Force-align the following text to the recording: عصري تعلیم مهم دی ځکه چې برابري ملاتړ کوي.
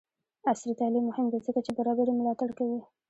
عصري 0.49 0.73
تعلیم 0.79 1.03
مهم 1.09 1.25
دی 1.31 1.39
ځکه 1.47 1.59
چې 1.65 1.71
برابري 1.79 2.13
ملاتړ 2.15 2.49
کوي. 2.57 2.79